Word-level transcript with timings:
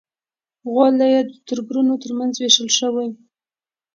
غولی 0.71 1.07
یې 1.13 1.21
د 1.29 1.33
تربرونو 1.47 1.93
تر 2.03 2.11
منځ 2.19 2.33
وېشل 2.37 2.69
شوی. 2.79 3.09